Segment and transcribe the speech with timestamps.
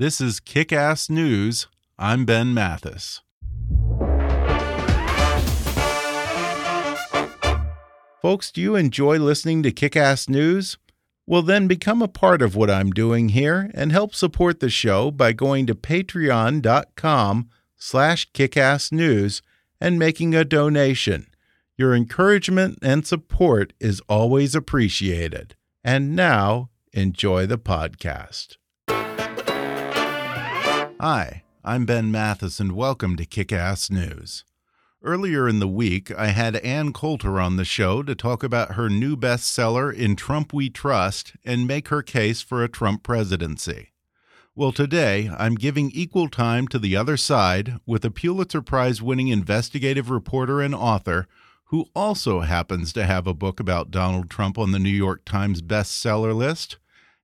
[0.00, 1.66] This is Kick Ass News.
[1.98, 3.20] I'm Ben Mathis.
[8.22, 10.78] Folks, do you enjoy listening to Kick Ass News?
[11.26, 15.10] Well, then become a part of what I'm doing here and help support the show
[15.10, 19.42] by going to patreon.com slash kickassnews
[19.82, 21.26] and making a donation.
[21.76, 25.56] Your encouragement and support is always appreciated.
[25.84, 28.56] And now, enjoy the podcast.
[31.02, 34.44] Hi, I'm Ben Mathis, and welcome to Kick Ass News.
[35.02, 38.90] Earlier in the week, I had Ann Coulter on the show to talk about her
[38.90, 43.92] new bestseller, In Trump We Trust, and make her case for a Trump presidency.
[44.54, 49.28] Well, today, I'm giving equal time to the other side with a Pulitzer Prize winning
[49.28, 51.26] investigative reporter and author
[51.68, 55.62] who also happens to have a book about Donald Trump on the New York Times
[55.62, 56.76] bestseller list.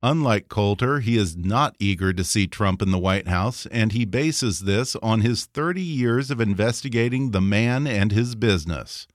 [0.02, 4.04] Unlike Coulter, he is not eager to see Trump in the White House, and he
[4.04, 9.08] bases this on his 30 years of investigating the man and his business.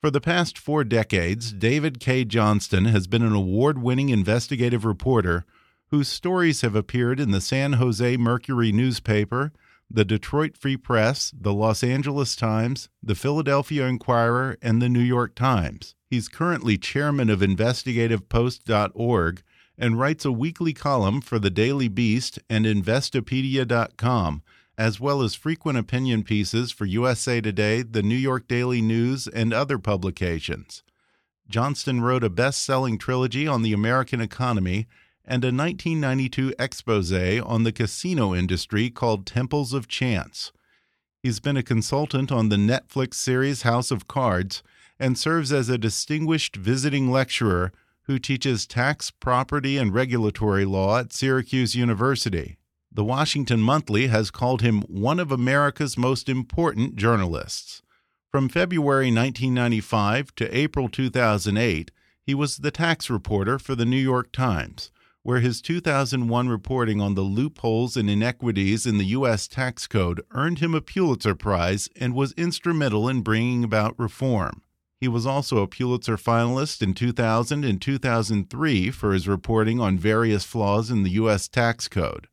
[0.00, 5.46] For the past four decades, David Cay Johnston has been an award winning investigative reporter
[5.90, 9.52] whose stories have appeared in the San Jose Mercury newspaper,
[9.88, 15.36] the Detroit Free Press, the Los Angeles Times, the Philadelphia Inquirer, and the New York
[15.36, 15.94] Times.
[16.10, 19.42] He's currently chairman of InvestigativePost.org
[19.78, 24.42] and writes a weekly column for the Daily Beast and Investopedia.com,
[24.78, 29.52] as well as frequent opinion pieces for USA Today, the New York Daily News, and
[29.52, 30.82] other publications.
[31.48, 34.86] Johnston wrote a best selling trilogy on the American economy
[35.24, 40.52] and a 1992 expose on the casino industry called Temples of Chance.
[41.22, 44.62] He's been a consultant on the Netflix series House of Cards
[44.98, 47.72] and serves as a distinguished visiting lecturer
[48.06, 52.56] who teaches tax, property, and regulatory law at Syracuse University.
[52.92, 57.82] The Washington Monthly has called him one of America's most important journalists.
[58.30, 61.90] From February 1995 to April 2008,
[62.22, 64.90] he was the tax reporter for the New York Times,
[65.22, 69.48] where his 2001 reporting on the loopholes and inequities in the U.S.
[69.48, 74.62] tax code earned him a Pulitzer Prize and was instrumental in bringing about reform.
[74.98, 80.44] He was also a Pulitzer finalist in 2000 and 2003 for his reporting on various
[80.44, 81.48] flaws in the U.S.
[81.48, 82.28] tax code.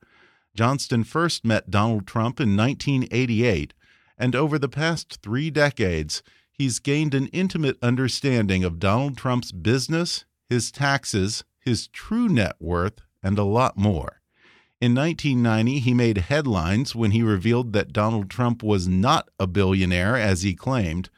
[0.56, 3.74] Johnston first met Donald Trump in 1988,
[4.18, 10.26] and over the past three decades, he's gained an intimate understanding of Donald Trump's business,
[10.48, 14.22] his taxes, his true net worth, and a lot more.
[14.80, 20.16] In 1990, he made headlines when he revealed that Donald Trump was not a billionaire
[20.16, 21.10] as he claimed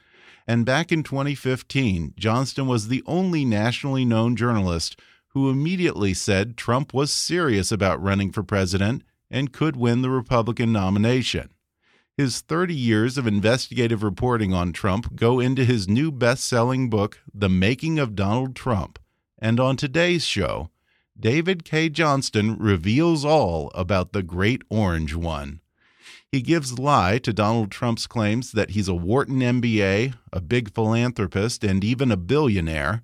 [0.47, 6.93] and back in 2015, Johnston was the only nationally known journalist who immediately said Trump
[6.93, 11.49] was serious about running for president and could win the Republican nomination.
[12.15, 17.19] His 30 years of investigative reporting on Trump go into his new best selling book,
[17.33, 18.99] The Making of Donald Trump.
[19.37, 20.69] And on today's show,
[21.19, 25.59] David Cay Johnston reveals all about the Great Orange One.
[26.35, 31.63] He gives lie to Donald Trump's claims that he's a Wharton MBA, a big philanthropist,
[31.63, 33.03] and even a billionaire.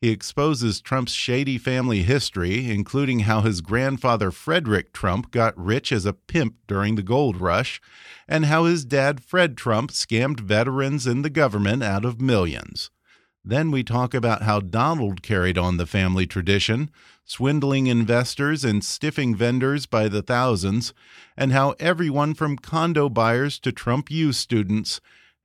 [0.00, 6.06] He exposes Trump's shady family history, including how his grandfather Frederick Trump got rich as
[6.06, 7.82] a pimp during the gold rush,
[8.26, 12.90] and how his dad Fred Trump scammed veterans and the government out of millions.
[13.44, 16.90] Then we talk about how Donald carried on the family tradition,
[17.24, 20.92] swindling investors and stiffing vendors by the thousands,
[21.36, 25.00] and how everyone from condo buyers to Trump U students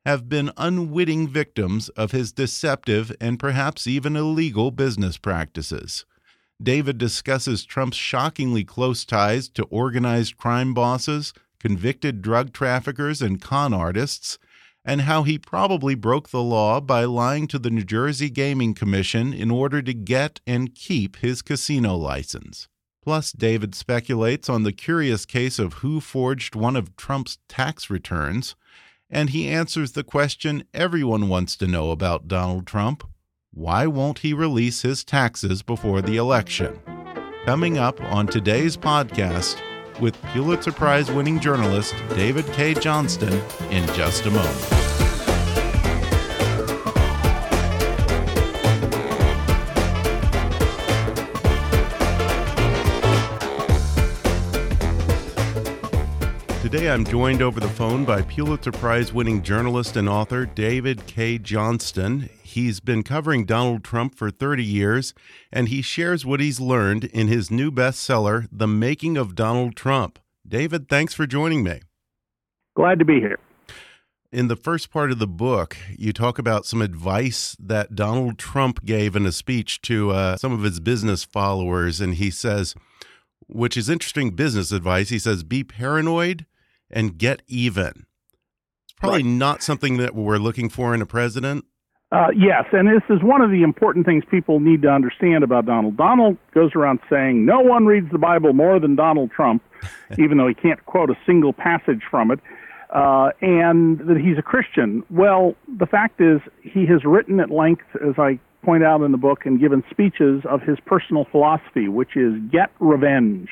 [0.06, 6.06] have been unwitting victims of his deceptive and perhaps even illegal business practices.
[6.62, 13.74] David discusses Trump's shockingly close ties to organized crime bosses, convicted drug traffickers, and con
[13.74, 14.38] artists
[14.86, 19.34] and how he probably broke the law by lying to the New Jersey Gaming Commission
[19.34, 22.68] in order to get and keep his casino license.
[23.04, 28.56] Plus, David speculates on the curious case of who forged one of Trump's tax returns,
[29.10, 33.04] and he answers the question everyone wants to know about Donald Trump
[33.56, 36.78] why won't he release his taxes before the election?
[37.46, 39.62] Coming up on today's podcast,
[40.00, 43.34] with Pulitzer Prize winning journalist David Cay Johnston
[43.72, 44.76] in just a moment.
[56.62, 61.38] Today I'm joined over the phone by Pulitzer Prize winning journalist and author David Cay
[61.38, 62.30] Johnston.
[62.56, 65.14] He's been covering Donald Trump for 30 years,
[65.52, 70.20] and he shares what he's learned in his new bestseller, The Making of Donald Trump.
[70.48, 71.82] David, thanks for joining me.
[72.74, 73.40] Glad to be here.
[74.32, 78.86] In the first part of the book, you talk about some advice that Donald Trump
[78.86, 82.00] gave in a speech to uh, some of his business followers.
[82.00, 82.74] And he says,
[83.48, 86.46] which is interesting business advice, he says, be paranoid
[86.90, 88.06] and get even.
[88.86, 89.30] It's probably right.
[89.30, 91.66] not something that we're looking for in a president.
[92.16, 95.66] Uh, yes, and this is one of the important things people need to understand about
[95.66, 95.98] Donald.
[95.98, 99.62] Donald goes around saying no one reads the Bible more than Donald Trump,
[100.18, 102.40] even though he can't quote a single passage from it
[102.92, 105.04] uh, and that he's a Christian.
[105.10, 109.18] Well, the fact is, he has written at length, as I point out in the
[109.18, 113.50] book, and given speeches of his personal philosophy, which is get revenge.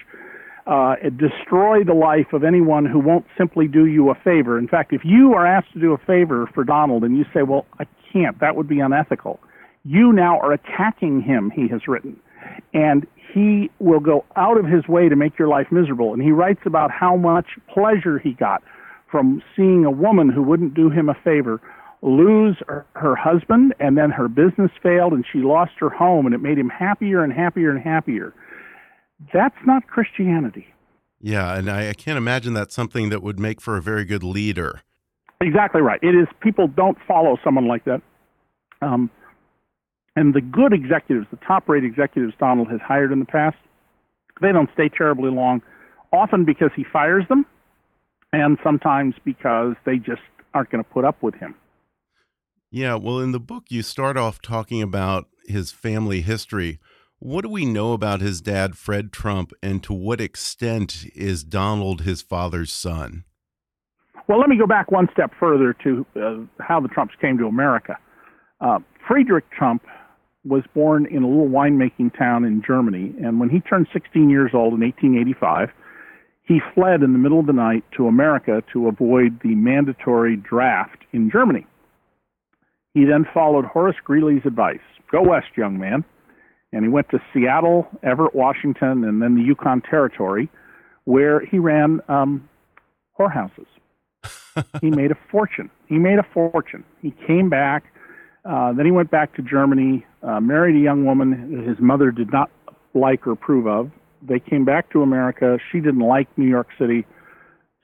[0.66, 4.57] Uh, destroy the life of anyone who won't simply do you a favor.
[4.57, 7.44] In fact, if you are asked to do a favor for Donald and you say,
[7.44, 9.39] well, I can't, that would be unethical,
[9.83, 12.19] you now are attacking him, he has written.
[12.74, 16.13] And he will go out of his way to make your life miserable.
[16.13, 18.63] And he writes about how much pleasure he got
[19.10, 21.60] from seeing a woman who wouldn't do him a favor
[22.04, 26.36] lose her, her husband and then her business failed and she lost her home and
[26.36, 28.33] it made him happier and happier and happier.
[29.33, 30.68] That's not Christianity.
[31.21, 34.24] Yeah, and I, I can't imagine that's something that would make for a very good
[34.24, 34.81] leader.
[35.44, 36.00] Exactly right.
[36.01, 38.01] It is people don't follow someone like that.
[38.81, 39.10] Um,
[40.16, 43.57] and the good executives, the top rate executives Donald has hired in the past,
[44.42, 45.62] they don't stay terribly long,
[46.13, 47.45] often because he fires them
[48.31, 50.22] and sometimes because they just
[50.54, 51.56] aren't going to put up with him.
[52.72, 56.80] Yeah, well, in the book, you start off talking about his family history.
[57.19, 62.01] What do we know about his dad, Fred Trump, and to what extent is Donald
[62.01, 63.25] his father's son?
[64.27, 67.45] Well, let me go back one step further to uh, how the Trumps came to
[67.45, 67.97] America.
[68.61, 69.83] Uh, Friedrich Trump
[70.45, 74.51] was born in a little winemaking town in Germany, and when he turned 16 years
[74.53, 75.69] old in 1885,
[76.45, 80.99] he fled in the middle of the night to America to avoid the mandatory draft
[81.13, 81.65] in Germany.
[82.93, 84.79] He then followed Horace Greeley's advice
[85.13, 86.03] go west, young man.
[86.73, 90.49] And he went to Seattle, Everett, Washington, and then the Yukon Territory,
[91.03, 92.49] where he ran um,
[93.17, 93.67] whorehouses.
[94.81, 95.69] He made a fortune.
[95.87, 96.83] He made a fortune.
[97.01, 97.85] He came back.
[98.45, 102.31] Uh, then he went back to Germany, uh, married a young woman his mother did
[102.31, 102.51] not
[102.93, 103.89] like or approve of,
[104.25, 105.57] they came back to America.
[105.71, 107.05] She didn't like New York City.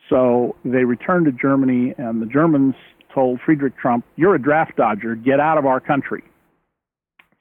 [0.10, 2.76] So they returned to Germany, and the Germans
[3.14, 5.16] told Friedrich Trump, You're a draft dodger.
[5.16, 6.24] Get out of our country.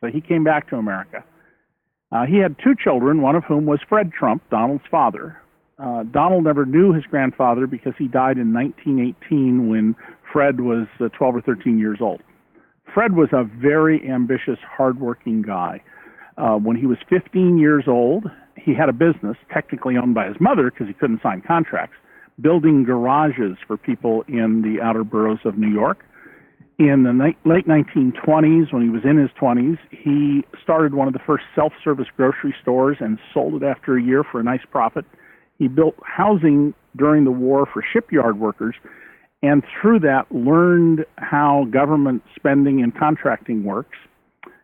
[0.01, 1.25] So he came back to America.
[2.11, 5.41] Uh, he had two children, one of whom was Fred Trump, Donald's father.
[5.79, 9.95] Uh, Donald never knew his grandfather because he died in 1918 when
[10.33, 12.21] Fred was uh, 12 or 13 years old.
[12.93, 15.81] Fred was a very ambitious, hardworking guy.
[16.37, 18.25] Uh, when he was 15 years old,
[18.57, 21.97] he had a business, technically owned by his mother because he couldn't sign contracts,
[22.41, 26.05] building garages for people in the outer boroughs of New York.
[26.79, 31.13] In the ni- late 1920s, when he was in his 20s, he started one of
[31.13, 34.65] the first self service grocery stores and sold it after a year for a nice
[34.71, 35.05] profit.
[35.59, 38.75] He built housing during the war for shipyard workers
[39.43, 43.97] and through that learned how government spending and contracting works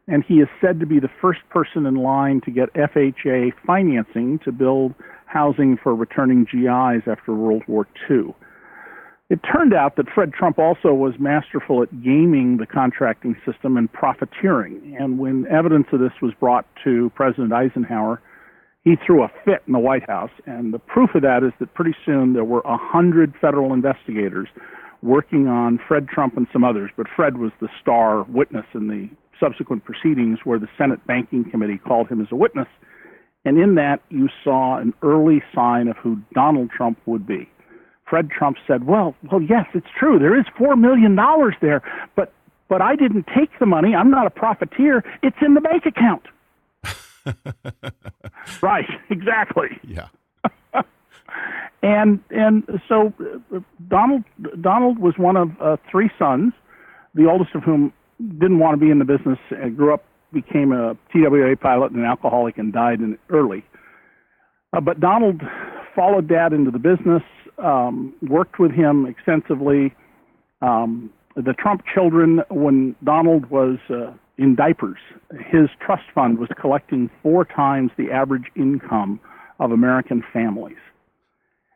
[0.06, 4.38] and he is said to be the first person in line to get FHA financing
[4.44, 4.94] to build
[5.26, 8.34] housing for returning GIs after World War II.
[9.30, 13.90] It turned out that Fred Trump also was masterful at gaming the contracting system and
[13.90, 14.96] profiteering.
[15.00, 18.20] And when evidence of this was brought to President Eisenhower,
[18.84, 20.30] he threw a fit in the White House.
[20.46, 24.48] And the proof of that is that pretty soon there were a hundred federal investigators
[25.02, 29.08] working on Fred Trump and some others, but Fred was the star witness in the
[29.40, 32.68] subsequent proceedings where the Senate Banking Committee called him as a witness.
[33.44, 37.48] And in that, you saw an early sign of who Donald Trump would be.
[38.08, 40.18] Fred Trump said, "Well, well, yes, it's true.
[40.18, 41.82] There is four million dollars there,
[42.16, 42.32] but
[42.68, 43.94] but I didn't take the money.
[43.94, 45.04] I'm not a profiteer.
[45.22, 46.22] It's in the bank account."
[48.62, 48.88] right.
[49.10, 49.68] Exactly.
[49.82, 50.08] Yeah.
[51.82, 53.12] and and so
[53.54, 54.24] uh, Donald
[54.60, 56.52] Donald was one of uh, three sons,
[57.14, 57.92] the oldest of whom
[58.38, 59.38] didn't want to be in the business.
[59.50, 63.64] and grew up, became a TWA pilot and an alcoholic, and died in early.
[64.72, 65.42] Uh, but Donald
[65.94, 67.22] followed Dad into the business,
[67.58, 69.94] um, worked with him extensively.
[70.60, 74.98] Um, the Trump children, when Donald was uh, in diapers,
[75.46, 79.20] his trust fund was collecting four times the average income
[79.60, 80.76] of American families.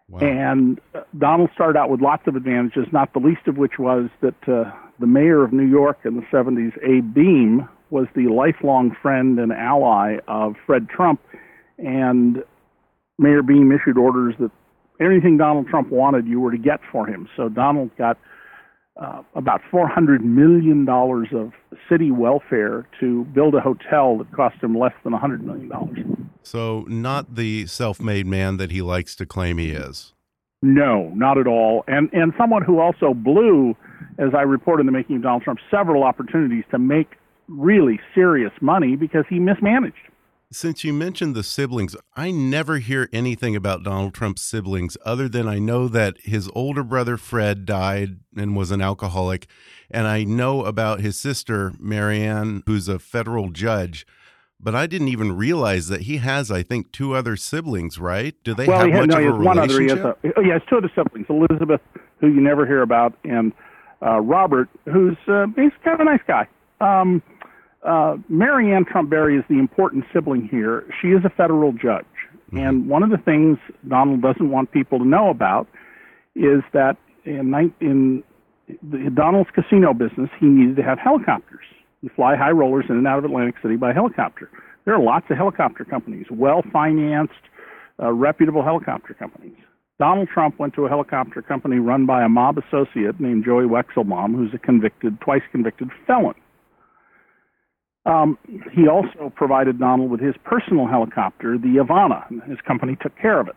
[0.09, 0.21] Wow.
[0.21, 4.09] And uh, Donald started out with lots of advantages, not the least of which was
[4.23, 8.95] that uh, the mayor of New York in the 70s, Abe Beame, was the lifelong
[9.01, 11.21] friend and ally of Fred Trump.
[11.79, 12.43] And
[13.19, 14.51] Mayor Beame issued orders that
[15.01, 17.29] anything Donald Trump wanted, you were to get for him.
[17.37, 18.19] So Donald got
[18.99, 21.53] uh, about $400 million of
[21.89, 26.31] city welfare to build a hotel that cost him less than $100 million.
[26.43, 30.15] So, not the self made man that he likes to claim he is.
[30.63, 31.85] No, not at all.
[31.87, 33.77] And, and someone who also blew,
[34.19, 37.13] as I report in the making of Donald Trump, several opportunities to make
[37.49, 39.97] really serious money because he mismanaged.
[40.51, 45.47] Since you mentioned the siblings, I never hear anything about Donald Trump's siblings other than
[45.47, 49.47] I know that his older brother Fred died and was an alcoholic.
[49.91, 54.07] And I know about his sister, Marianne, who's a federal judge.
[54.59, 58.35] But I didn't even realize that he has, I think, two other siblings, right?
[58.43, 59.99] Do they well, have had, much no, of a one relationship?
[59.99, 61.83] Other, he has oh, has two other siblings, Elizabeth,
[62.21, 63.53] who you never hear about, and
[64.01, 66.49] uh, Robert, who's uh, he's kind of a nice guy.
[66.81, 67.23] Um,
[67.83, 70.85] uh, Marianne Trump Barry is the important sibling here.
[71.01, 72.05] She is a federal judge.
[72.49, 72.59] Mm-hmm.
[72.59, 75.69] And one of the things Donald doesn't want people to know about
[76.35, 78.23] is that in, in
[78.83, 81.65] the, Donald's casino business, he needed to have helicopters.
[82.03, 84.51] You fly high rollers in and out of Atlantic City by helicopter.
[84.85, 87.35] There are lots of helicopter companies, well financed,
[88.01, 89.57] uh, reputable helicopter companies.
[89.99, 94.35] Donald Trump went to a helicopter company run by a mob associate named Joey Weichselbaum,
[94.37, 96.35] who's a convicted, twice convicted felon.
[98.09, 98.39] Um,
[98.73, 102.29] he also provided Donald with his personal helicopter, the Ivana.
[102.31, 103.57] and His company took care of it.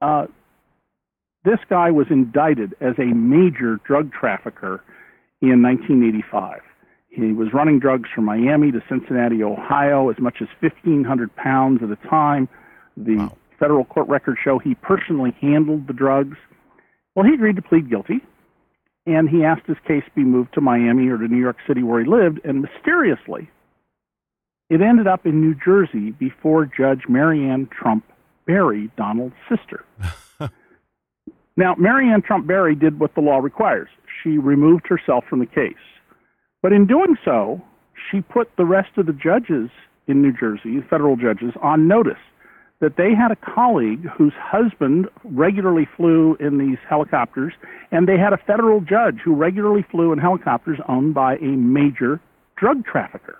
[0.00, 0.26] Uh,
[1.44, 4.82] this guy was indicted as a major drug trafficker
[5.42, 6.60] in 1985.
[7.08, 11.90] He was running drugs from Miami to Cincinnati, Ohio, as much as 1,500 pounds at
[11.90, 12.48] a time.
[12.96, 13.36] The wow.
[13.58, 16.36] federal court records show he personally handled the drugs.
[17.14, 18.20] Well, he agreed to plead guilty,
[19.04, 22.00] and he asked his case be moved to Miami or to New York City, where
[22.00, 23.50] he lived, and mysteriously,
[24.74, 28.04] it ended up in New Jersey before Judge Marianne Trump
[28.44, 29.84] Barry, Donald's sister.
[31.56, 33.88] now, Marianne Trump Barry did what the law requires.
[34.20, 35.76] She removed herself from the case.
[36.60, 37.62] But in doing so,
[38.10, 39.70] she put the rest of the judges
[40.08, 42.18] in New Jersey, federal judges, on notice
[42.80, 47.52] that they had a colleague whose husband regularly flew in these helicopters,
[47.92, 52.20] and they had a federal judge who regularly flew in helicopters owned by a major
[52.56, 53.38] drug trafficker.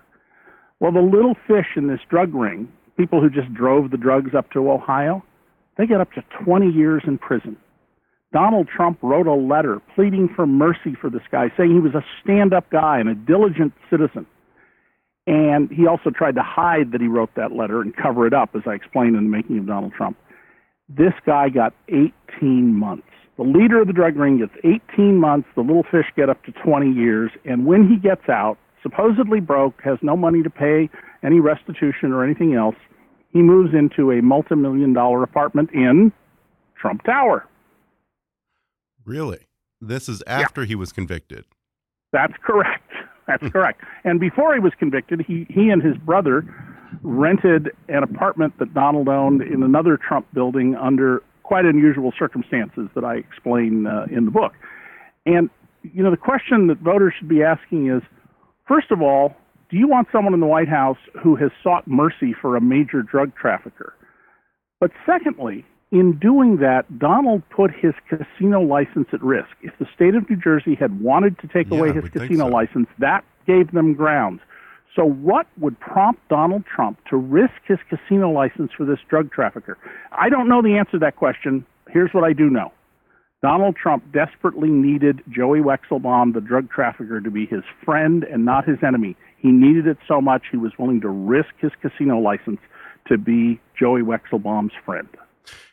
[0.84, 4.50] Well, the little fish in this drug ring, people who just drove the drugs up
[4.50, 5.24] to Ohio,
[5.78, 7.56] they get up to 20 years in prison.
[8.34, 12.04] Donald Trump wrote a letter pleading for mercy for this guy, saying he was a
[12.22, 14.26] stand up guy and a diligent citizen.
[15.26, 18.50] And he also tried to hide that he wrote that letter and cover it up,
[18.54, 20.18] as I explained in the making of Donald Trump.
[20.90, 23.08] This guy got 18 months.
[23.38, 24.52] The leader of the drug ring gets
[24.92, 25.48] 18 months.
[25.54, 27.30] The little fish get up to 20 years.
[27.46, 30.88] And when he gets out, supposedly broke, has no money to pay
[31.24, 32.76] any restitution or anything else,
[33.32, 36.12] he moves into a multi-million dollar apartment in
[36.80, 37.48] Trump Tower.
[39.04, 39.48] Really?
[39.80, 40.68] This is after yeah.
[40.68, 41.44] he was convicted.
[42.12, 42.90] That's correct.
[43.26, 43.48] That's hmm.
[43.48, 43.80] correct.
[44.04, 46.44] And before he was convicted, he, he and his brother
[47.02, 53.04] rented an apartment that Donald owned in another Trump building under quite unusual circumstances that
[53.04, 54.52] I explain uh, in the book.
[55.26, 55.50] And,
[55.82, 58.02] you know, the question that voters should be asking is
[58.66, 59.35] First of all,
[59.71, 63.02] do you want someone in the White House who has sought mercy for a major
[63.02, 63.94] drug trafficker?
[64.80, 69.50] But secondly, in doing that, Donald put his casino license at risk.
[69.62, 72.52] If the state of New Jersey had wanted to take yeah, away his casino so.
[72.52, 74.40] license, that gave them grounds.
[74.97, 79.76] So, what would prompt Donald Trump to risk his casino license for this drug trafficker?
[80.12, 81.66] I don't know the answer to that question.
[81.90, 82.73] Here's what I do know
[83.44, 88.66] Donald Trump desperately needed Joey Weichselbaum, the drug trafficker, to be his friend and not
[88.66, 89.16] his enemy.
[89.36, 92.60] He needed it so much he was willing to risk his casino license
[93.06, 95.08] to be Joey Weichselbaum's friend.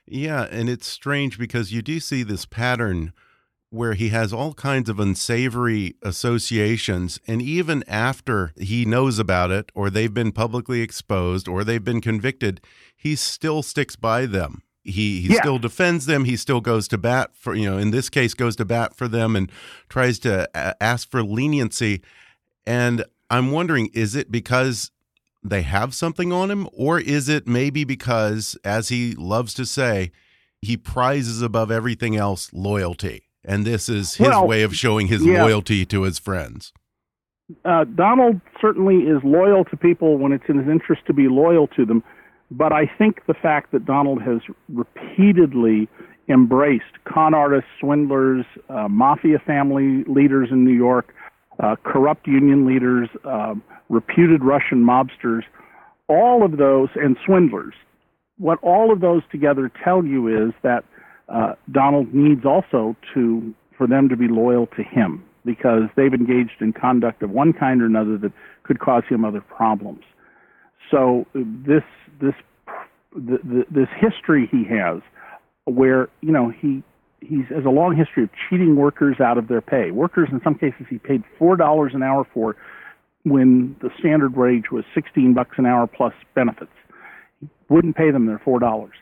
[0.06, 3.14] Yeah, and it's strange because you do see this pattern
[3.70, 7.22] where he has all kinds of unsavory associations.
[7.26, 12.02] And even after he knows about it, or they've been publicly exposed, or they've been
[12.02, 12.60] convicted,
[12.98, 15.40] he still sticks by them he he yeah.
[15.40, 16.26] still defends them.
[16.26, 19.08] He still goes to bat for you know in this case goes to bat for
[19.08, 19.52] them and
[19.90, 20.50] tries to
[20.82, 22.02] ask for leniency.
[22.66, 24.92] And i'm wondering is it because
[25.44, 30.12] they have something on him or is it maybe because as he loves to say
[30.62, 33.24] he prizes above everything else loyalty?
[33.44, 35.44] And this is his well, way of showing his yeah.
[35.44, 36.74] loyalty to his friends.
[37.66, 41.68] Uh, donald certainly is loyal to people when it's in his interest to be loyal
[41.68, 42.02] to them
[42.52, 45.88] but I think the fact that Donald has repeatedly
[46.28, 51.14] embraced con artists, swindlers, uh, mafia family leaders in New York,
[51.60, 53.56] uh, corrupt union leaders, uh,
[53.90, 55.44] reputed Russian mobsters,
[56.08, 57.74] all of those, and swindlers.
[58.38, 60.84] What all of those together tell you is that
[61.30, 66.62] uh, Donald needs also to for them to be loyal to him because they've engaged
[66.62, 68.32] in conduct of one kind or another that
[68.64, 70.04] could cause him other problems.
[70.90, 71.84] So this
[72.20, 72.34] this
[73.24, 75.02] this history he has,
[75.66, 76.84] where you know he
[77.22, 79.92] he has a long history of cheating workers out of their pay.
[79.92, 82.56] Workers, in some cases, he paid four dollars an hour for
[83.24, 86.72] when the standard wage was sixteen bucks an hour plus benefits.
[87.40, 88.94] He wouldn't pay them their four dollars.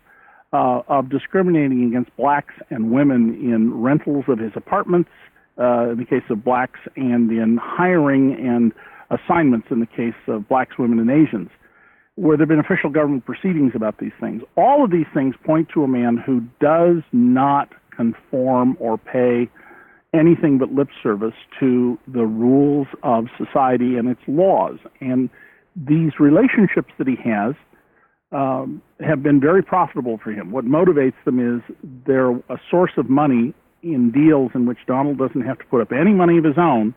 [0.52, 5.12] Uh, of discriminating against blacks and women in rentals of his apartments,
[5.60, 8.74] uh, in the case of blacks, and in hiring and
[9.12, 11.50] assignments in the case of blacks, women, and Asians
[12.20, 14.44] where there have been official government proceedings about these things.
[14.58, 19.50] All of these things point to a man who does not conform or pay
[20.14, 24.80] anything but lip service to the rules of society and its laws.
[25.00, 25.30] And
[25.78, 27.56] these relationships that he has
[28.34, 30.52] um, have been very profitable for him.
[30.52, 31.62] What motivates them is
[32.06, 35.94] they're a source of money in deals in which Donald doesn't have to put up
[35.94, 36.94] any money of his own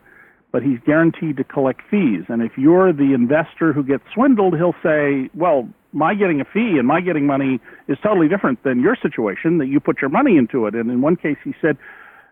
[0.53, 2.23] but he's guaranteed to collect fees.
[2.29, 6.77] And if you're the investor who gets swindled, he'll say, well, my getting a fee
[6.77, 10.37] and my getting money is totally different than your situation that you put your money
[10.37, 10.75] into it.
[10.75, 11.75] And in one case, he said,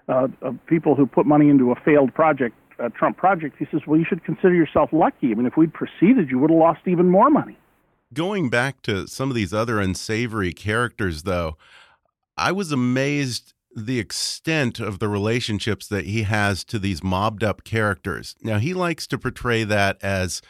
[0.08, 3.82] uh, of people who put money into a failed project, a Trump project, he says,
[3.88, 5.32] well, you should consider yourself lucky.
[5.32, 7.58] I mean, if we'd proceeded, you would have lost even more money.
[8.14, 11.58] Going back to some of these other unsavory characters, though,
[12.38, 17.64] I was amazed the extent of the relationships that he has to these mobbed up
[17.64, 18.36] characters.
[18.42, 20.42] Now, he likes to portray that as,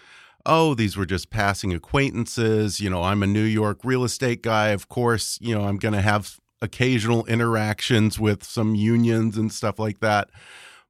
[0.45, 2.79] oh, these were just passing acquaintances.
[2.79, 4.69] You know, I'm a New York real estate guy.
[4.69, 9.79] Of course, you know, I'm going to have occasional interactions with some unions and stuff
[9.79, 10.29] like that.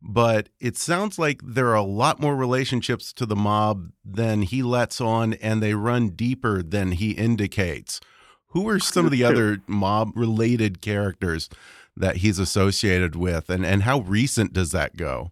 [0.01, 4.63] But it sounds like there are a lot more relationships to the mob than he
[4.63, 8.01] lets on, and they run deeper than he indicates.
[8.47, 11.49] Who are some of the other mob related characters
[11.97, 15.31] that he's associated with, and and how recent does that go?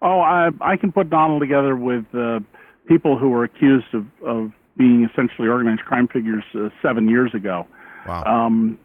[0.00, 2.40] Oh, I I can put Donald together with uh,
[2.88, 7.66] people who were accused of of being essentially organized crime figures uh, seven years ago.
[8.06, 8.24] Wow.
[8.24, 8.78] Um,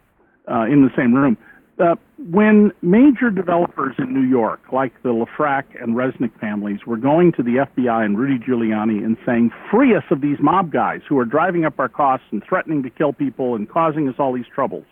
[0.50, 1.36] uh, in the same room.
[1.78, 1.94] Uh,
[2.32, 7.42] when major developers in New York, like the LeFrak and Resnick families, were going to
[7.42, 11.24] the FBI and Rudy Giuliani and saying, free us of these mob guys who are
[11.24, 14.84] driving up our costs and threatening to kill people and causing us all these troubles,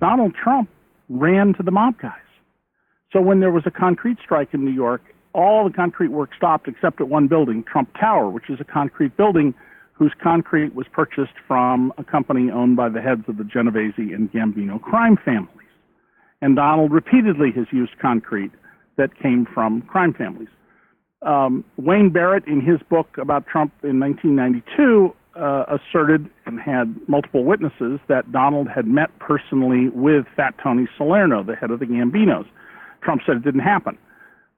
[0.00, 0.68] Donald Trump
[1.08, 2.12] ran to the mob guys.
[3.12, 5.02] So when there was a concrete strike in New York,
[5.32, 9.16] all the concrete work stopped except at one building, Trump Tower, which is a concrete
[9.16, 9.54] building
[9.92, 14.30] whose concrete was purchased from a company owned by the heads of the Genovese and
[14.32, 15.50] Gambino crime families.
[16.40, 18.50] And Donald repeatedly has used concrete
[18.96, 20.48] that came from crime families.
[21.22, 27.44] Um, Wayne Barrett, in his book about Trump in 1992, uh, asserted and had multiple
[27.44, 32.46] witnesses that Donald had met personally with Fat Tony Salerno, the head of the Gambinos.
[33.02, 33.98] Trump said it didn't happen.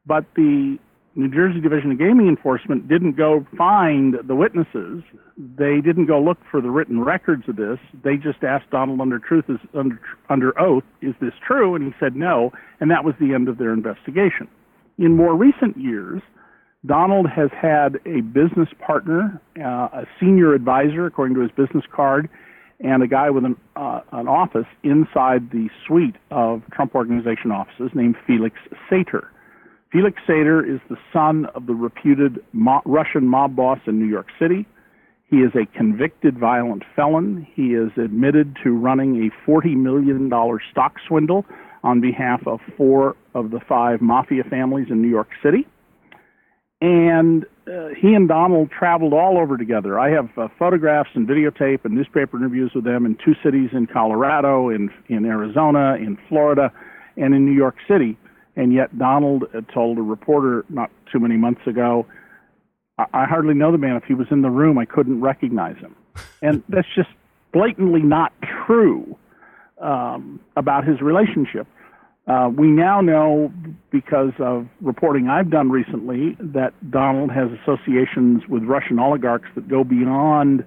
[0.07, 0.79] But the
[1.17, 5.03] New Jersey Division of Gaming Enforcement didn't go find the witnesses.
[5.39, 7.79] They didn't go look for the written records of this.
[8.05, 11.75] They just asked Donald under truth is under under oath, is this true?
[11.75, 14.47] And he said no, and that was the end of their investigation.
[14.99, 16.21] In more recent years,
[16.87, 22.29] Donald has had a business partner, uh, a senior advisor, according to his business card,
[22.81, 27.91] and a guy with an, uh, an office inside the suite of Trump Organization offices
[27.95, 28.57] named Felix
[28.91, 29.27] Sater.
[29.91, 32.39] Felix Sater is the son of the reputed
[32.85, 34.67] Russian mob boss in New York City.
[35.29, 37.47] He is a convicted violent felon.
[37.55, 40.31] He is admitted to running a $40 million
[40.71, 41.47] stock swindle
[41.83, 45.67] on behalf of four of the five mafia families in New York City
[46.81, 49.99] and uh, he and Donald traveled all over together.
[49.99, 53.87] I have uh, photographs and videotape and newspaper interviews with them in two cities in
[53.87, 56.73] Colorado, in in Arizona, in Florida,
[57.17, 58.17] and in New York City.
[58.57, 62.07] And yet Donald uh, told a reporter not too many months ago,
[62.99, 63.97] I-, "I hardly know the man.
[63.97, 65.95] If he was in the room, I couldn't recognize him."
[66.43, 67.11] and that's just
[67.53, 68.33] blatantly not
[68.67, 69.17] true
[69.81, 71.67] um, about his relationship.
[72.27, 73.53] Uh, we now know,
[73.93, 79.85] because of reporting I've done recently, that Donald has associations with Russian oligarchs that go
[79.85, 80.65] beyond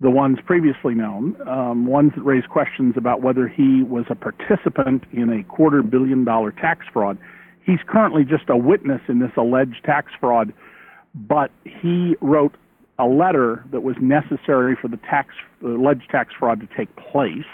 [0.00, 5.04] the ones previously known, um, ones that raise questions about whether he was a participant
[5.12, 7.16] in a quarter billion dollar tax fraud.
[7.64, 10.52] He's currently just a witness in this alleged tax fraud,
[11.14, 12.56] but he wrote
[12.98, 15.28] a letter that was necessary for the tax,
[15.60, 17.44] the alleged tax fraud to take place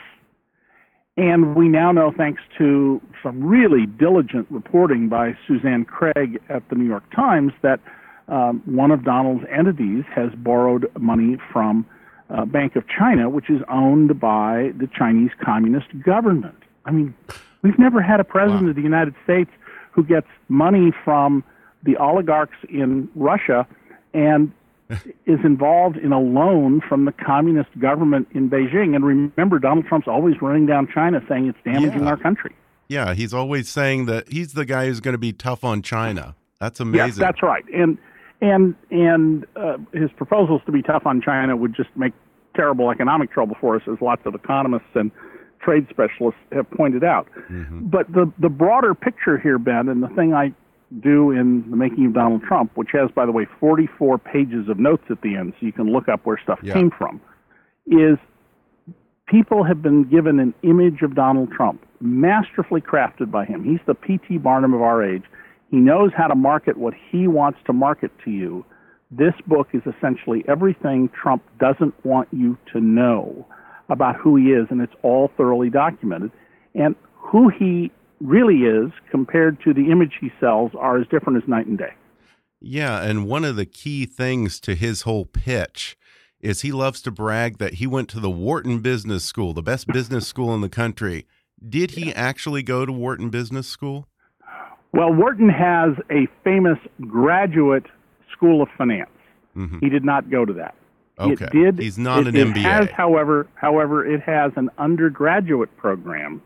[1.19, 6.77] and we now know, thanks to some really diligent reporting by Suzanne Craig at the
[6.77, 7.81] New York Times, that
[8.29, 11.85] um, one of Donald's entities has borrowed money from
[12.31, 16.63] uh, Bank of China, which is owned by the Chinese Communist government.
[16.85, 17.13] I mean,
[17.63, 18.71] we've never had a president wow.
[18.71, 19.51] of the United States
[19.91, 21.43] who gets money from
[21.83, 23.67] the oligarchs in Russia
[24.15, 24.53] and
[25.27, 28.95] is involved in a loan from the communist government in Beijing.
[28.95, 32.09] And remember, Donald Trump's always running down China saying it's damaging yeah.
[32.09, 32.55] our country.
[32.89, 36.35] Yeah, he's always saying that he's the guy who's going to be tough on China.
[36.59, 37.07] That's amazing.
[37.07, 37.65] Yes, that's right.
[37.73, 37.99] And
[38.41, 42.15] and and uh, his proposals to be tough on China would just make
[42.57, 45.11] terrible economic trouble for us, as lots of economists and
[45.61, 47.29] trade specialists have pointed out.
[47.51, 47.89] Mm-hmm.
[47.89, 50.53] But the the broader picture here, Ben, and the thing I
[51.01, 54.79] do in the making of Donald Trump, which has, by the way, 44 pages of
[54.79, 56.73] notes at the end, so you can look up where stuff yeah.
[56.73, 57.21] came from,
[57.87, 58.19] is
[59.27, 63.65] people have been given an image of Donald Trump, masterfully crafted by him.
[63.65, 64.39] He's the P.T.
[64.39, 65.25] Barnum of our age.
[65.71, 68.65] He knows how to market what he wants to market to you.
[69.11, 73.47] This book is essentially everything Trump doesn't want you to know
[73.91, 76.31] about who he is, and it's all thoroughly documented.
[76.75, 81.49] And who he really is compared to the image he sells are as different as
[81.49, 81.95] night and day.
[82.61, 85.97] Yeah, and one of the key things to his whole pitch
[86.41, 89.87] is he loves to brag that he went to the Wharton Business School, the best
[89.89, 91.27] business school in the country.
[91.69, 94.07] Did he actually go to Wharton Business School?
[94.93, 97.87] Well, Wharton has a famous graduate
[98.33, 99.11] school of finance.
[99.57, 99.81] Mm -hmm.
[99.81, 100.75] He did not go to that.
[101.19, 101.45] Okay.
[101.45, 101.79] It did.
[101.79, 102.63] He's not it, an it MBA.
[102.63, 106.41] Has, however, however, it has an undergraduate program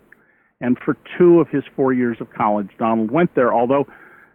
[0.63, 3.53] and for two of his four years of college, Donald went there.
[3.53, 3.87] Although,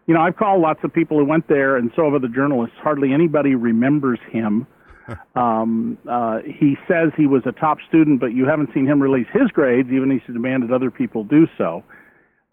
[0.05, 2.75] you know, I've called lots of people who went there, and so have other journalists.
[2.79, 4.67] Hardly anybody remembers him.
[5.35, 9.27] um, uh, he says he was a top student, but you haven't seen him release
[9.31, 11.81] his grades, even he's demanded other people do so.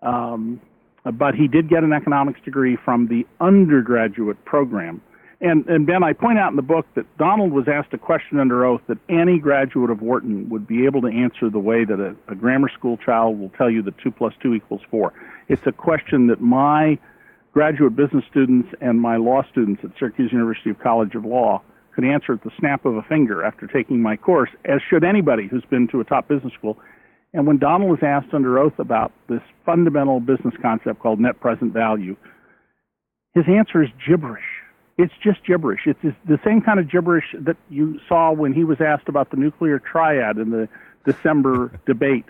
[0.02, 0.60] Um,
[1.04, 5.02] but he did get an economics degree from the undergraduate program.
[5.44, 8.40] And, and Ben, I point out in the book that Donald was asked a question
[8.40, 12.00] under oath that any graduate of Wharton would be able to answer the way that
[12.00, 15.12] a, a grammar school child will tell you that 2 plus 2 equals 4.
[15.48, 16.98] It's a question that my
[17.52, 21.60] graduate business students and my law students at Syracuse University of College of Law
[21.94, 25.46] could answer at the snap of a finger after taking my course, as should anybody
[25.46, 26.78] who's been to a top business school.
[27.34, 31.74] And when Donald was asked under oath about this fundamental business concept called net present
[31.74, 32.16] value,
[33.34, 34.42] his answer is gibberish
[34.96, 35.82] it's just gibberish.
[35.86, 39.36] It's the same kind of gibberish that you saw when he was asked about the
[39.36, 40.68] nuclear triad in the
[41.04, 42.26] December debate,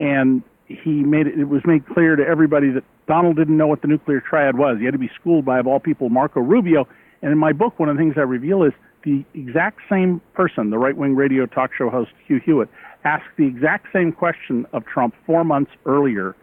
[0.00, 3.82] and he made it, it was made clear to everybody that Donald didn't know what
[3.82, 4.78] the nuclear triad was.
[4.78, 6.88] He had to be schooled by, of all people, Marco Rubio.
[7.20, 8.72] And in my book, one of the things I reveal is
[9.04, 12.68] the exact same person, the right-wing radio talk show host Hugh Hewitt,
[13.04, 16.36] asked the exact same question of Trump four months earlier,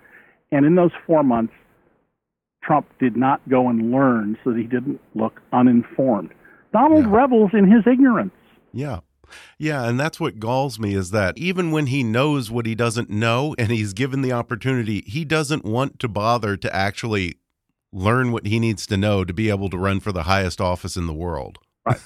[0.52, 1.54] and in those four months,
[2.70, 6.30] Trump did not go and learn so that he didn't look uninformed.
[6.72, 7.16] Donald yeah.
[7.16, 8.32] revels in his ignorance.
[8.72, 9.00] Yeah.
[9.58, 13.10] Yeah, and that's what galls me is that even when he knows what he doesn't
[13.10, 17.40] know and he's given the opportunity, he doesn't want to bother to actually
[17.92, 20.96] learn what he needs to know to be able to run for the highest office
[20.96, 21.58] in the world.
[21.88, 22.00] Right.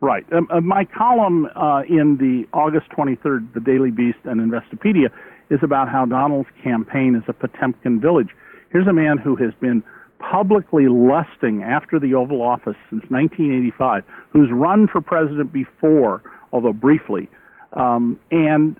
[0.00, 0.24] Right.
[0.32, 5.10] Um, uh, my column uh, in the August 23rd, the Daily Beast and Investopedia,
[5.50, 8.28] is about how Donald's campaign is a Potemkin village.
[8.70, 9.82] Here's a man who has been
[10.18, 17.28] publicly lusting after the Oval Office since 1985, who's run for president before, although briefly,
[17.74, 18.76] um, and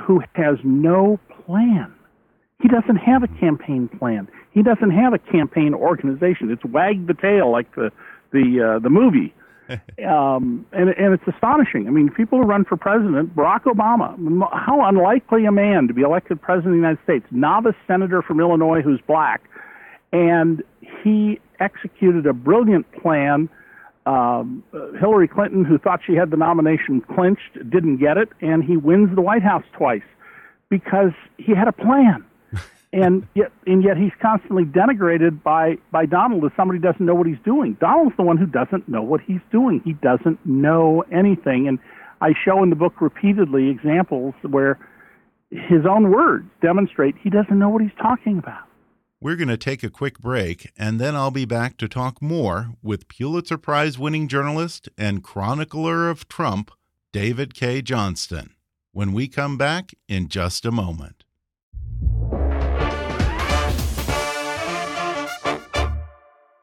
[0.00, 1.92] who has no plan.
[2.60, 4.28] He doesn't have a campaign plan.
[4.52, 6.50] He doesn't have a campaign organization.
[6.50, 7.90] It's wag the tail like the
[8.32, 9.34] the uh, the movie.
[10.06, 11.86] um, and and it's astonishing.
[11.88, 14.14] I mean, people who run for president, Barack Obama,
[14.52, 18.40] how unlikely a man to be elected president of the United States, novice senator from
[18.40, 19.42] Illinois who's black,
[20.14, 20.62] and
[21.02, 23.48] he executed a brilliant plan.
[24.06, 24.62] Um,
[25.00, 29.14] Hillary Clinton, who thought she had the nomination clinched, didn't get it, and he wins
[29.14, 30.02] the White House twice
[30.68, 32.24] because he had a plan.
[32.92, 37.14] and yet, and yet, he's constantly denigrated by by Donald as somebody who doesn't know
[37.14, 37.76] what he's doing.
[37.80, 39.80] Donald's the one who doesn't know what he's doing.
[39.84, 41.80] He doesn't know anything, and
[42.20, 44.78] I show in the book repeatedly examples where
[45.50, 48.62] his own words demonstrate he doesn't know what he's talking about.
[49.24, 52.74] We're going to take a quick break, and then I'll be back to talk more
[52.82, 56.70] with Pulitzer Prize winning journalist and chronicler of Trump,
[57.10, 58.50] David Cay Johnston,
[58.92, 61.24] when we come back in just a moment.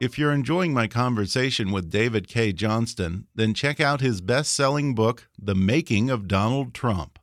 [0.00, 4.94] If you're enjoying my conversation with David Cay Johnston, then check out his best selling
[4.94, 7.18] book, The Making of Donald Trump.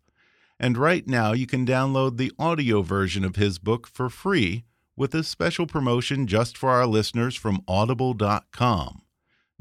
[0.59, 4.65] And right now, you can download the audio version of his book for free
[4.99, 9.01] with a special promotion just for our listeners from audible.com.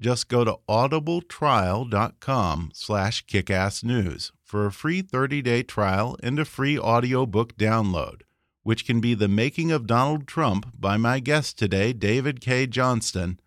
[0.00, 7.56] Just go to audibletrial.com slash kickassnews for a free 30-day trial and a free audiobook
[7.56, 8.20] download.
[8.62, 13.40] which can be The Making of Donald Trump by my guest today, David Cay Johnston,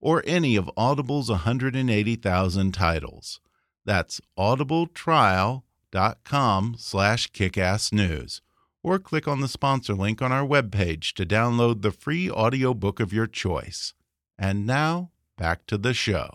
[0.00, 3.40] or any of Audible's 180,000 titles.
[3.86, 8.40] That's audibletrial.com slash kickassnews.
[8.86, 13.12] Or click on the sponsor link on our webpage to download the free audiobook of
[13.12, 13.94] your choice.
[14.38, 16.30] And now, back to the show.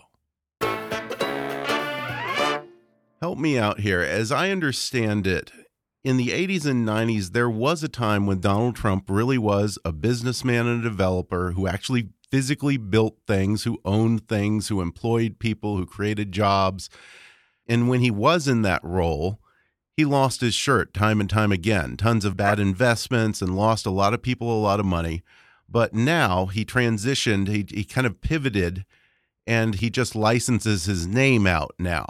[3.22, 4.02] Help me out here.
[4.02, 5.50] As I understand it,
[6.04, 9.90] in the 80s and 90s, there was a time when Donald Trump really was a
[9.90, 15.78] businessman and a developer who actually physically built things, who owned things, who employed people,
[15.78, 16.90] who created jobs.
[17.66, 19.40] And when he was in that role,
[19.96, 21.96] he lost his shirt time and time again.
[21.96, 25.22] Tons of bad investments and lost a lot of people a lot of money.
[25.68, 28.84] But now he transitioned, he, he kind of pivoted,
[29.46, 32.06] and he just licenses his name out now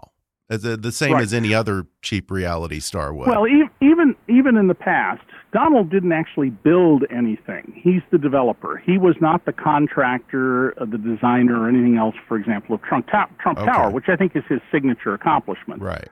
[0.53, 1.23] as a, the same right.
[1.23, 3.27] as any other cheap reality star would.
[3.27, 7.81] Well, even even in the past, Donald didn't actually build anything.
[7.83, 8.77] He's the developer.
[8.85, 12.14] He was not the contractor, uh, the designer, or anything else.
[12.29, 13.64] For example, of Trump, Trump okay.
[13.64, 15.81] Tower, which I think is his signature accomplishment.
[15.81, 16.09] Right.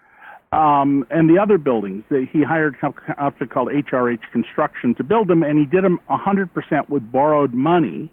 [0.52, 5.44] Um, and the other buildings, he hired an outfit called HRH Construction to build them,
[5.44, 8.10] and he did them 100% with borrowed money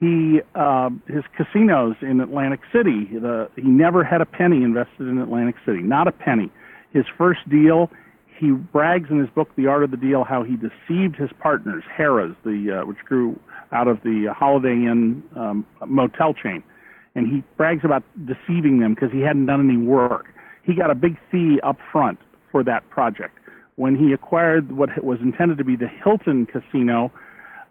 [0.00, 3.08] he uh, his casinos in Atlantic City.
[3.12, 6.50] The, he never had a penny invested in Atlantic City, not a penny.
[6.92, 7.90] His first deal,
[8.38, 11.82] he brags in his book, The Art of the Deal, how he deceived his partners,
[11.96, 13.38] Harrah's, the uh, which grew
[13.72, 16.62] out of the Holiday Inn um, motel chain,
[17.14, 20.26] and he brags about deceiving them because he hadn't done any work.
[20.66, 22.18] He got a big fee up front
[22.50, 23.38] for that project.
[23.76, 27.12] When he acquired what was intended to be the Hilton Casino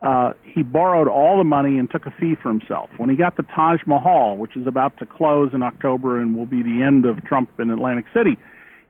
[0.06, 2.90] uh, he borrowed all the money and took a fee for himself.
[2.98, 6.46] When he got the Taj Mahal, which is about to close in October and will
[6.46, 8.38] be the end of Trump in Atlantic City,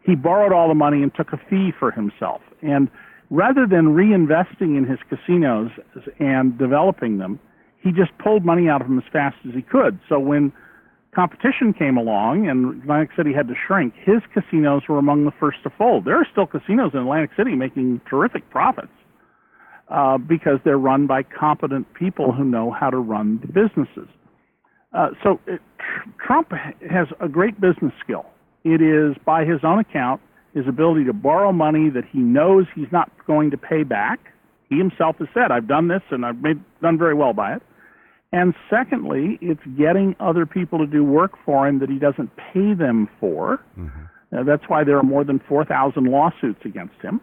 [0.04, 2.42] he borrowed all the money and took a fee for himself.
[2.62, 2.90] And
[3.30, 5.72] rather than reinvesting in his casinos
[6.20, 7.40] and developing them,
[7.82, 10.00] he just pulled money out of them as fast as he could.
[10.10, 10.52] So when
[11.16, 15.64] competition came along and Atlantic City had to shrink, his casinos were among the first
[15.64, 16.06] to fold.
[16.06, 18.92] There are still casinos in Atlantic City making terrific profits
[19.88, 24.10] uh, because they're run by competent people who know how to run the businesses.
[24.94, 25.62] Uh, so it,
[26.26, 26.52] Trump
[26.90, 28.26] has a great business skill.
[28.64, 30.22] It is, by his own account,
[30.54, 34.20] his ability to borrow money that he knows he's not going to pay back.
[34.70, 37.64] He himself has said, "I've done this and I've made, done very well by it."
[38.36, 42.74] And secondly, it's getting other people to do work for him that he doesn't pay
[42.74, 43.64] them for.
[43.80, 44.38] Mm-hmm.
[44.38, 47.22] Uh, that's why there are more than 4,000 lawsuits against him.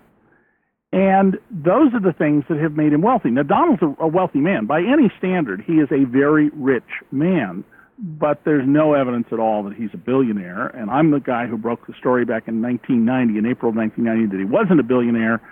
[0.90, 3.30] And those are the things that have made him wealthy.
[3.30, 4.64] Now, Donald's a, a wealthy man.
[4.64, 7.62] By any standard, he is a very rich man,
[7.98, 10.68] but there's no evidence at all that he's a billionaire.
[10.68, 14.34] And I'm the guy who broke the story back in 1990, in April of 1990,
[14.34, 15.42] that he wasn't a billionaire.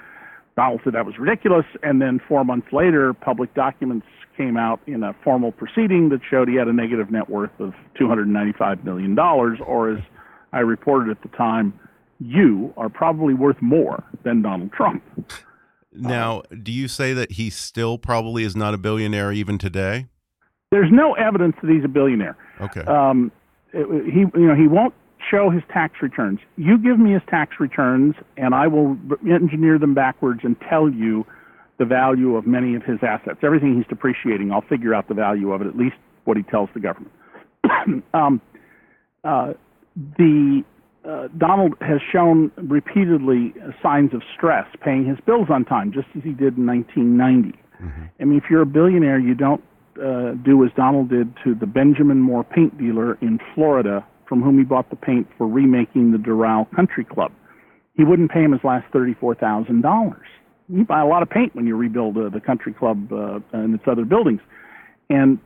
[0.56, 1.66] Donald said that was ridiculous.
[1.82, 6.48] And then four months later, public documents came out in a formal proceeding that showed
[6.48, 10.02] he had a negative net worth of $295 million, or as
[10.52, 11.78] I reported at the time,
[12.18, 15.02] you are probably worth more than Donald Trump.
[15.92, 20.06] Now, do you say that he still probably is not a billionaire even today?
[20.70, 22.36] There's no evidence that he's a billionaire.
[22.60, 22.82] Okay.
[22.82, 23.32] Um,
[23.72, 24.94] he, you know, he won't
[25.30, 26.40] show his tax returns.
[26.56, 28.96] You give me his tax returns, and I will
[29.30, 31.24] engineer them backwards and tell you
[31.78, 33.38] the value of many of his assets.
[33.42, 36.68] Everything he's depreciating, I'll figure out the value of it, at least what he tells
[36.74, 37.12] the government.
[38.14, 38.40] um,
[39.24, 39.54] uh,
[40.18, 40.62] the
[41.08, 46.22] uh, Donald has shown repeatedly signs of stress paying his bills on time, just as
[46.22, 47.58] he did in 1990.
[47.82, 48.02] Mm-hmm.
[48.20, 49.64] I mean, if you're a billionaire, you don't
[49.96, 54.56] uh, do as Donald did to the Benjamin Moore paint dealer in Florida, from whom
[54.56, 57.32] he bought the paint for remaking the Doral Country Club.
[57.96, 60.26] He wouldn't pay him his last thirty-four thousand dollars.
[60.68, 63.74] You buy a lot of paint when you rebuild uh, the country club uh, and
[63.74, 64.40] its other buildings,
[65.10, 65.40] and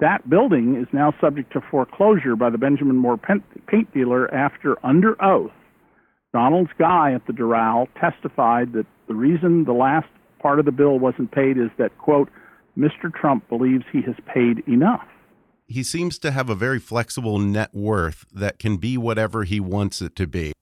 [0.00, 5.22] that building is now subject to foreclosure by the Benjamin Moore paint dealer after, under
[5.22, 5.52] oath,
[6.32, 10.08] Donald's guy at the Doral testified that the reason the last
[10.40, 12.28] part of the bill wasn't paid is that, quote,
[12.78, 13.12] Mr.
[13.12, 15.06] Trump believes he has paid enough.
[15.70, 20.02] He seems to have a very flexible net worth that can be whatever he wants
[20.02, 20.52] it to be.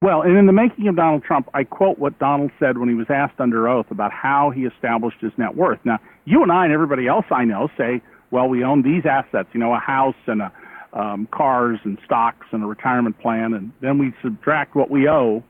[0.00, 2.94] Well, and in the making of Donald Trump, I quote what Donald said when he
[2.94, 5.78] was asked under oath about how he established his net worth.
[5.84, 8.00] Now, you and I and everybody else I know say,
[8.30, 10.52] well, we own these assets, you know, a house and a
[10.94, 15.44] um, cars and stocks and a retirement plan, and then we subtract what we owe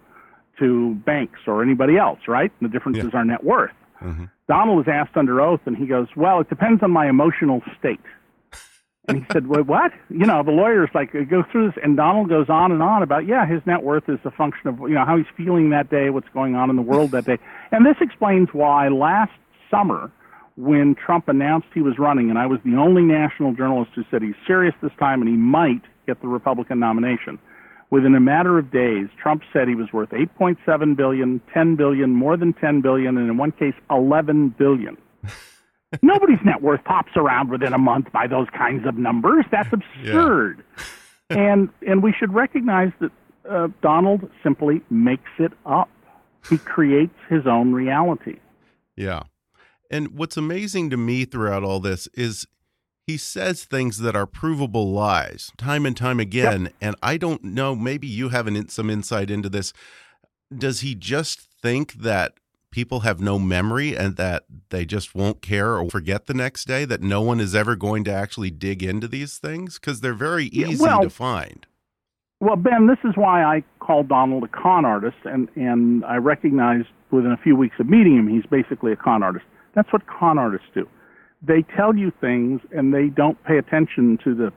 [0.59, 2.53] to banks or anybody else, right?
[2.61, 3.07] And the difference yeah.
[3.07, 3.71] is our net worth.
[4.03, 4.25] Mm-hmm.
[4.49, 8.01] Donald was asked under oath, and he goes, "Well, it depends on my emotional state."
[9.09, 12.29] And he said, "Wait, what?" You know, the lawyer's like, "Go through this," and Donald
[12.29, 15.05] goes on and on about, yeah, his net worth is a function of you know
[15.05, 17.39] how he's feeling that day, what's going on in the world that day,
[17.73, 19.33] and this explains why last
[19.71, 20.11] summer,
[20.57, 24.23] when Trump announced he was running, and I was the only national journalist who said
[24.23, 27.39] he's serious this time and he might get the Republican nomination.
[27.91, 32.37] Within a matter of days, Trump said he was worth 8.7 billion, 10 billion, more
[32.37, 34.97] than 10 billion, and in one case, 11 billion.
[36.03, 39.45] Nobody's net worth pops around within a month by those kinds of numbers.
[39.51, 40.65] That's absurd.
[40.77, 40.85] Yeah.
[41.31, 43.11] and and we should recognize that
[43.49, 45.89] uh, Donald simply makes it up.
[46.49, 48.39] He creates his own reality.
[48.97, 49.25] Yeah.
[49.91, 52.47] And what's amazing to me throughout all this is
[53.07, 56.63] he says things that are provable lies time and time again.
[56.63, 56.75] Yep.
[56.81, 59.73] And I don't know, maybe you have an, some insight into this.
[60.57, 62.35] Does he just think that
[62.71, 66.85] people have no memory and that they just won't care or forget the next day,
[66.85, 69.79] that no one is ever going to actually dig into these things?
[69.79, 71.67] Because they're very easy well, to find.
[72.41, 76.89] Well, Ben, this is why I call Donald a con artist, and, and I recognized
[77.11, 79.45] within a few weeks of meeting him, he's basically a con artist.
[79.75, 80.89] That's what con artists do
[81.43, 84.53] they tell you things and they don't pay attention to the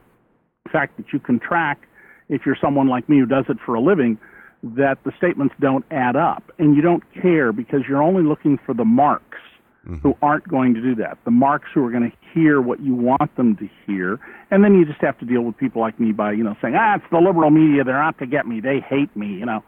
[0.72, 1.88] fact that you can track
[2.30, 4.18] if you're someone like me who does it for a living
[4.64, 6.44] that the statements don't add up.
[6.58, 9.38] And you don't care because you're only looking for the marks
[9.86, 9.98] mm-hmm.
[9.98, 11.18] who aren't going to do that.
[11.26, 14.20] The marks who are going to hear what you want them to hear.
[14.52, 16.76] And then you just have to deal with people like me by you know saying
[16.78, 17.84] ah it's the liberal media.
[17.84, 18.62] They're out to get me.
[18.62, 19.64] They hate me you know.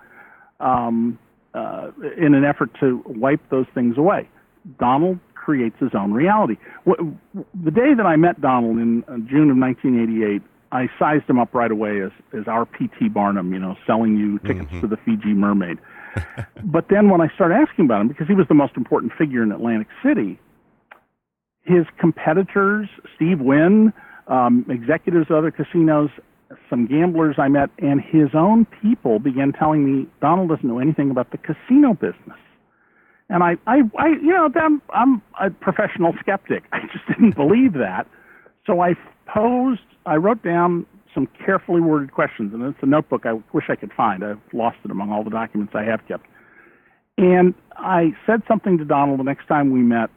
[0.60, 1.20] Um,
[1.54, 4.28] uh, in an effort to wipe those things away.
[4.78, 6.58] Donald creates his own reality.
[6.86, 10.42] The day that I met Donald in uh, June of 1988,
[10.76, 13.10] I sized him up right away as, as our P.T.
[13.10, 14.82] Barnum, you know, selling you tickets mm-hmm.
[14.82, 15.78] to the Fiji Mermaid.
[16.64, 19.44] but then when I started asking about him, because he was the most important figure
[19.44, 20.40] in Atlantic City,
[21.64, 23.92] his competitors, Steve Wynn,
[24.28, 26.10] um, executives of other casinos,
[26.70, 31.10] some gamblers I met, and his own people began telling me Donald doesn't know anything
[31.12, 32.40] about the casino business.
[33.30, 36.64] And I, I, I you know, I'm, I'm a professional skeptic.
[36.72, 38.08] I just didn't believe that.
[38.66, 38.96] So I
[39.28, 43.76] posed, I wrote down some carefully worded questions, and it's a notebook I wish I
[43.76, 44.24] could find.
[44.24, 46.26] I've lost it among all the documents I have kept.
[47.18, 50.10] And I said something to Donald the next time we met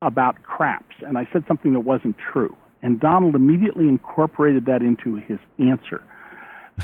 [0.00, 2.56] about craps, and I said something that wasn't true.
[2.82, 6.02] And Donald immediately incorporated that into his answer.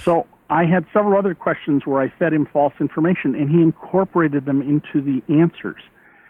[0.03, 4.45] So I had several other questions where I fed him false information, and he incorporated
[4.45, 5.81] them into the answers,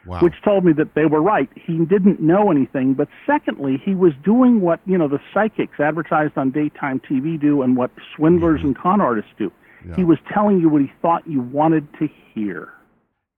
[0.07, 0.21] wow.
[0.21, 1.49] which told me that they were right.
[1.55, 6.37] He didn't know anything, but secondly, he was doing what you know the psychics advertised
[6.37, 8.69] on daytime TV do, and what swindlers mm-hmm.
[8.69, 9.51] and con artists do.
[9.87, 9.97] Yeah.
[9.97, 12.73] He was telling you what he thought you wanted to hear.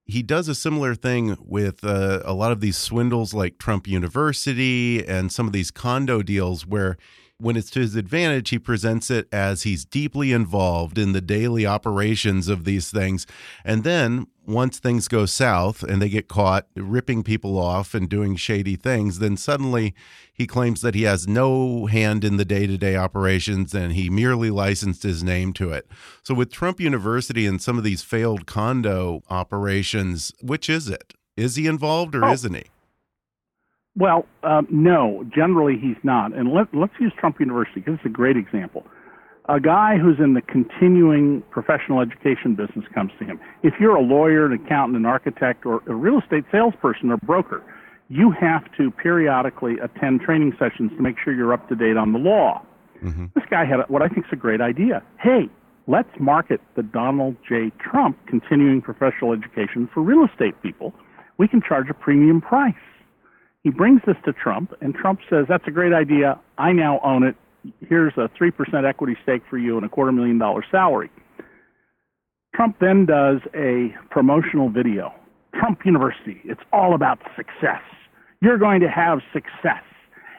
[0.04, 5.04] He does a similar thing with uh, a lot of these swindles, like Trump University
[5.04, 6.96] and some of these condo deals, where
[7.38, 11.66] when it's to his advantage, he presents it as he's deeply involved in the daily
[11.66, 13.26] operations of these things.
[13.64, 18.36] And then once things go south and they get caught ripping people off and doing
[18.36, 19.94] shady things, then suddenly
[20.32, 24.08] he claims that he has no hand in the day to day operations and he
[24.08, 25.86] merely licensed his name to it.
[26.22, 31.12] So, with Trump University and some of these failed condo operations, which is it?
[31.36, 32.32] Is he involved or oh.
[32.32, 32.64] isn't he?
[33.96, 36.34] Well, um, no, generally he's not.
[36.34, 38.86] And let, let's use Trump University because it's a great example.
[39.48, 43.40] A guy who's in the continuing professional education business comes to him.
[43.62, 47.62] If you're a lawyer, an accountant, an architect, or a real estate salesperson or broker,
[48.08, 52.12] you have to periodically attend training sessions to make sure you're up to date on
[52.12, 52.62] the law.
[53.02, 53.26] Mm-hmm.
[53.34, 55.02] This guy had what I think is a great idea.
[55.20, 55.48] Hey,
[55.86, 57.70] let's market the Donald J.
[57.78, 60.92] Trump continuing professional education for real estate people.
[61.38, 62.74] We can charge a premium price.
[63.66, 66.38] He brings this to Trump, and Trump says, That's a great idea.
[66.56, 67.34] I now own it.
[67.80, 71.10] Here's a 3% equity stake for you and a quarter million dollar salary.
[72.54, 75.12] Trump then does a promotional video.
[75.52, 77.82] Trump University, it's all about success.
[78.40, 79.82] You're going to have success,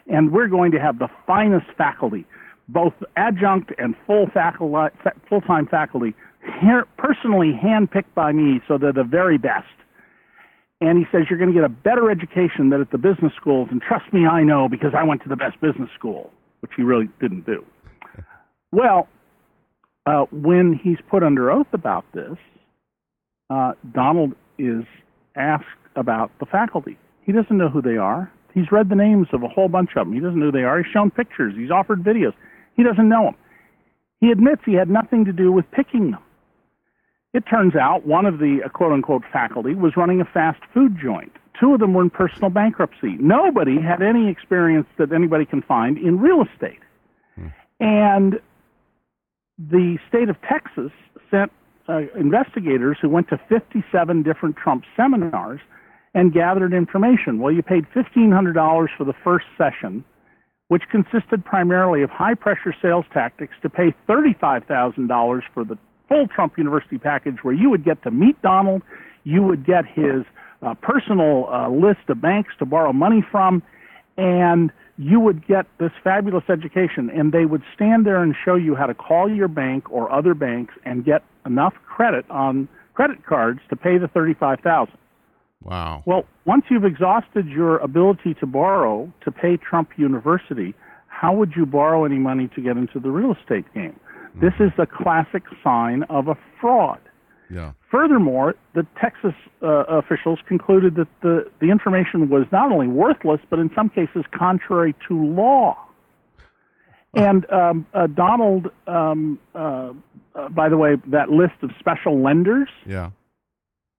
[0.10, 2.26] and we're going to have the finest faculty,
[2.70, 4.96] both adjunct and full faculty,
[5.28, 6.16] full-time faculty,
[6.98, 9.68] personally handpicked by me, so they're the very best
[10.80, 13.68] and he says you're going to get a better education than at the business schools
[13.72, 16.82] and trust me i know because i went to the best business school which he
[16.82, 17.64] really didn't do.
[18.72, 19.08] Well
[20.06, 22.38] uh, when he's put under oath about this
[23.50, 24.84] uh, donald is
[25.36, 25.66] asked
[25.96, 26.98] about the faculty.
[27.24, 28.32] He doesn't know who they are.
[28.54, 30.64] He's read the names of a whole bunch of them he doesn't know who they
[30.64, 30.84] are.
[30.84, 31.54] He's shown pictures.
[31.56, 32.34] He's offered videos.
[32.76, 33.36] He doesn't know them
[34.20, 36.22] he admits he had nothing to do with picking them
[37.34, 40.98] it turns out one of the uh, quote unquote faculty was running a fast food
[41.02, 43.18] joint Two of them were in personal bankruptcy.
[43.20, 46.80] Nobody had any experience that anybody can find in real estate.
[47.80, 48.40] And
[49.58, 50.92] the state of Texas
[51.32, 51.52] sent
[51.90, 55.60] uh, investigators who went to 57 different Trump seminars
[56.14, 57.40] and gathered information.
[57.40, 60.04] Well, you paid $1,500 for the first session,
[60.68, 65.78] which consisted primarily of high pressure sales tactics to pay $35,000 for the
[66.08, 68.82] full Trump University package where you would get to meet Donald,
[69.24, 70.24] you would get his
[70.62, 73.62] uh, personal uh, list of banks to borrow money from,
[74.18, 77.10] and you would get this fabulous education.
[77.10, 80.34] And they would stand there and show you how to call your bank or other
[80.34, 84.98] banks and get enough credit on credit cards to pay the thirty-five thousand.
[85.64, 86.04] Wow.
[86.06, 90.74] Well, once you've exhausted your ability to borrow to pay Trump University,
[91.08, 94.00] how would you borrow any money to get into the real estate game?
[94.38, 94.46] Mm-hmm.
[94.46, 97.00] This is the classic sign of a fraud.
[97.50, 97.74] Yeah.
[97.90, 103.60] Furthermore, the Texas uh, officials concluded that the, the information was not only worthless, but
[103.60, 105.78] in some cases contrary to law.
[107.14, 109.94] And um, uh, Donald, um, uh,
[110.36, 112.70] uh by the way, that list of special lenders.
[112.86, 113.12] Yeah.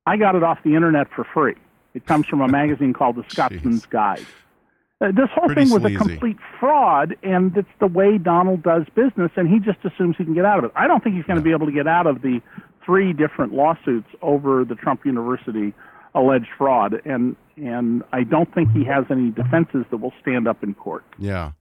[0.07, 1.55] I got it off the internet for free.
[1.95, 4.27] It comes from a magazine called The Scotsman's Guide.
[5.01, 5.95] Uh, this whole Pretty thing was sleazy.
[5.95, 10.25] a complete fraud, and it's the way Donald does business, and he just assumes he
[10.25, 10.73] can get out of it.
[10.75, 12.41] I don't think he's going to be able to get out of the
[12.85, 15.73] three different lawsuits over the Trump University
[16.15, 20.65] alleged fraud, and and I don't think he has any defenses that will stand up
[20.65, 21.05] in court.
[21.19, 21.53] Yeah.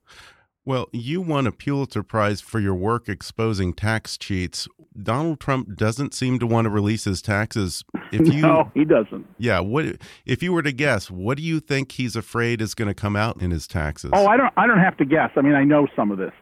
[0.68, 4.68] Well, you won a Pulitzer Prize for your work exposing tax cheats.
[5.02, 7.86] Donald Trump doesn't seem to want to release his taxes.
[8.12, 9.26] If you, no, he doesn't.
[9.38, 9.60] Yeah.
[9.60, 9.96] What
[10.26, 11.10] if you were to guess?
[11.10, 14.10] What do you think he's afraid is going to come out in his taxes?
[14.12, 14.52] Oh, I don't.
[14.58, 15.30] I don't have to guess.
[15.36, 16.32] I mean, I know some of this.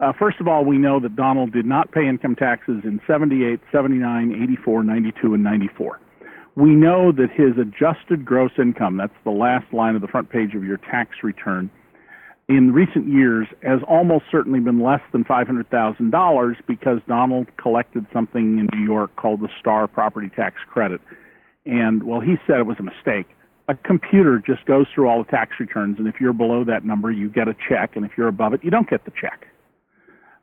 [0.00, 3.60] Uh, first of all, we know that Donald did not pay income taxes in 78,
[3.70, 6.00] 79, 84, 92, and 94.
[6.56, 10.56] We know that his adjusted gross income, that's the last line of the front page
[10.56, 11.70] of your tax return,
[12.48, 18.68] in recent years has almost certainly been less than $500,000 because Donald collected something in
[18.72, 21.00] New York called the Star Property Tax Credit.
[21.66, 23.26] And, well, he said it was a mistake.
[23.68, 27.10] A computer just goes through all the tax returns, and if you're below that number,
[27.10, 29.46] you get a check, and if you're above it, you don't get the check.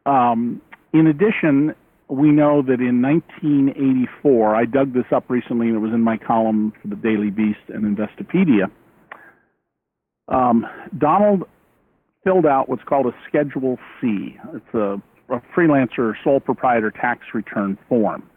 [0.05, 0.61] Um,
[0.93, 1.73] in addition,
[2.07, 6.17] we know that in 1984, I dug this up recently, and it was in my
[6.17, 8.69] column for the Daily Beast and Investopedia.
[10.27, 11.45] Um, Donald
[12.25, 14.35] filled out what's called a Schedule C.
[14.53, 18.29] It's a, a freelancer sole proprietor tax return form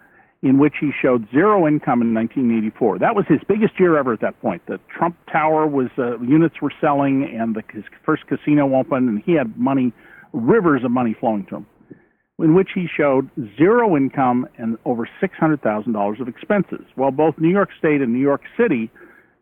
[0.43, 3.01] in which he showed zero income in 1984.
[3.01, 4.63] That was his biggest year ever at that point.
[4.67, 9.23] The Trump Tower was uh, units were selling, and the, his first casino opened, and
[9.27, 9.93] he had money,
[10.33, 11.67] rivers of money flowing to him.
[12.39, 16.87] In which he showed zero income and over $600,000 of expenses.
[16.97, 18.93] Well, both New York State and New York City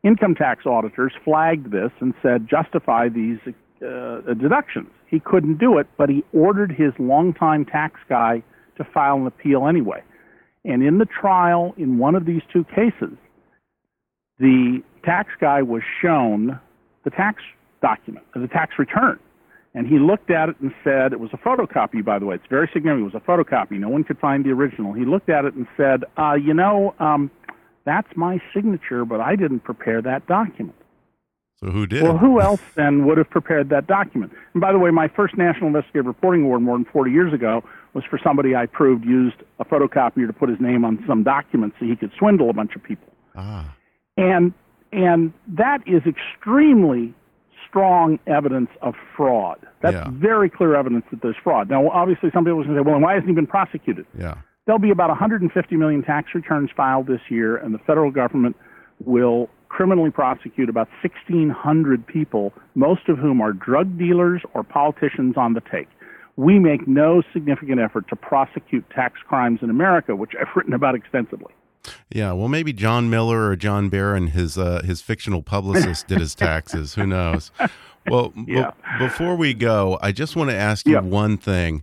[0.03, 3.38] income tax auditors flagged this and said justify these
[3.83, 4.89] uh, deductions.
[5.09, 8.43] He couldn't do it, but he ordered his longtime tax guy
[8.77, 10.03] to file an appeal anyway.
[10.64, 13.16] And in the trial, in one of these two cases,
[14.39, 16.59] the tax guy was shown
[17.05, 17.43] the tax
[17.81, 19.18] document, the tax return.
[19.74, 22.35] And he looked at it and said, it was a photocopy, by the way.
[22.35, 23.01] It's very significant.
[23.01, 23.79] It was a photocopy.
[23.79, 24.95] No one could find the original.
[24.95, 27.31] He looked at it and said, uh, you know, um,
[27.85, 30.77] that's my signature, but I didn't prepare that document.
[31.61, 32.02] So who did?
[32.02, 34.32] Well, who else then would have prepared that document?
[34.52, 37.64] And by the way, my first National Investigative Reporting Award more than 40 years ago
[37.94, 41.72] was for somebody I proved used a photocopier to put his name on some document
[41.78, 43.09] so he could swindle a bunch of people.
[43.34, 43.74] Ah.
[44.18, 44.52] And
[44.92, 47.14] and that is extremely
[47.68, 49.59] strong evidence of fraud.
[49.80, 50.09] That's yeah.
[50.11, 51.68] very clear evidence that there's fraud.
[51.68, 54.07] Now, obviously, some people are going to say, well, why hasn't he been prosecuted?
[54.18, 54.36] Yeah.
[54.64, 58.57] There'll be about 150 million tax returns filed this year, and the federal government
[59.04, 65.55] will criminally prosecute about 1,600 people, most of whom are drug dealers or politicians on
[65.55, 65.89] the take.
[66.37, 70.95] We make no significant effort to prosecute tax crimes in America, which I've written about
[70.95, 71.53] extensively.
[72.12, 76.35] Yeah, well, maybe John Miller or John Barron, his uh, his fictional publicist, did his
[76.47, 76.95] taxes.
[76.95, 77.51] Who knows?
[78.09, 78.73] Well, yeah.
[78.99, 81.01] before we go, I just want to ask you yeah.
[81.01, 81.83] one thing.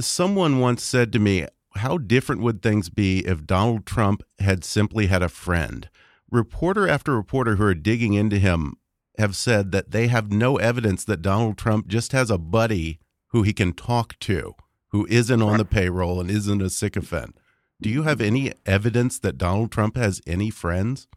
[0.00, 5.06] Someone once said to me, "How different would things be if Donald Trump had simply
[5.06, 5.88] had a friend?"
[6.32, 8.74] Reporter after reporter who are digging into him
[9.18, 13.42] have said that they have no evidence that Donald Trump just has a buddy who
[13.42, 14.54] he can talk to,
[14.88, 17.36] who isn't on the payroll and isn't a sycophant.
[17.80, 21.08] Do you have any evidence that Donald Trump has any friends?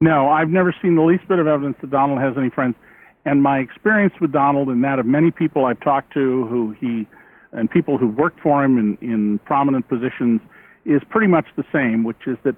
[0.00, 2.76] No, I've never seen the least bit of evidence that Donald has any friends.
[3.24, 7.06] And my experience with Donald and that of many people I've talked to who he
[7.52, 10.40] and people who've worked for him in, in prominent positions
[10.84, 12.54] is pretty much the same, which is that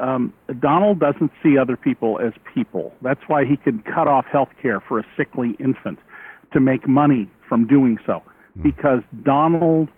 [0.00, 2.92] Um, Donald doesn't see other people as people.
[3.02, 5.98] That's why he can cut off health care for a sickly infant
[6.52, 8.22] to make money from doing so.
[8.58, 8.62] Mm.
[8.62, 9.88] Because Donald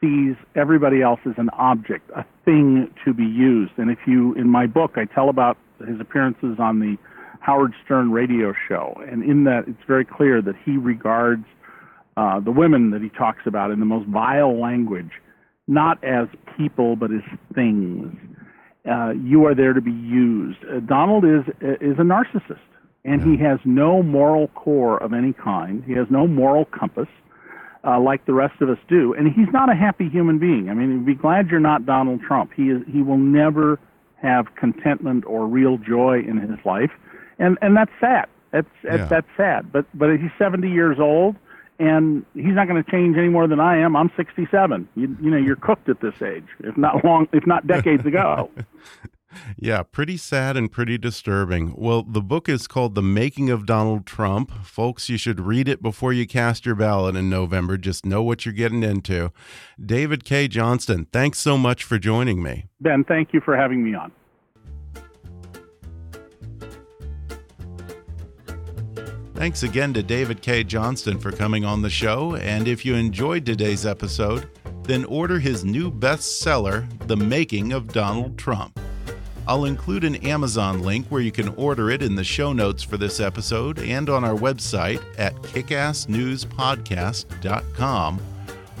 [0.00, 3.72] sees everybody else as an object, a thing to be used.
[3.76, 6.96] And if you, in my book, I tell about his appearances on the
[7.40, 9.00] Howard Stern radio show.
[9.10, 11.44] And in that, it's very clear that he regards
[12.16, 15.10] uh, the women that he talks about in the most vile language,
[15.66, 17.22] not as people, but as
[17.54, 18.16] things.
[18.88, 20.58] Uh, you are there to be used.
[20.64, 22.58] Uh, Donald is is a narcissist,
[23.04, 25.82] and he has no moral core of any kind.
[25.84, 27.08] He has no moral compass
[27.84, 29.14] uh, like the rest of us do.
[29.14, 30.68] And he's not a happy human being.
[30.68, 32.52] I mean, be glad you're not Donald Trump.
[32.54, 32.82] He is.
[32.90, 33.78] He will never
[34.20, 36.90] have contentment or real joy in his life,
[37.38, 38.26] and and that's sad.
[38.52, 39.06] That's that's, yeah.
[39.06, 39.72] that's sad.
[39.72, 41.36] But but he's 70 years old,
[41.78, 43.96] and he's not going to change any more than I am.
[43.96, 44.88] I'm 67.
[44.94, 48.50] You you know, you're cooked at this age, if not long, if not decades ago.
[49.56, 51.74] Yeah, pretty sad and pretty disturbing.
[51.76, 54.50] Well, the book is called The Making of Donald Trump.
[54.64, 57.76] Folks, you should read it before you cast your ballot in November.
[57.76, 59.30] Just know what you're getting into.
[59.84, 62.66] David Cay Johnston, thanks so much for joining me.
[62.80, 64.12] Ben, thank you for having me on.
[69.38, 72.34] Thanks again to David Cay Johnston for coming on the show.
[72.34, 74.48] And if you enjoyed today's episode,
[74.82, 78.80] then order his new bestseller, The Making of Donald Trump.
[79.46, 82.96] I'll include an Amazon link where you can order it in the show notes for
[82.96, 88.20] this episode and on our website at kickassnewspodcast.com.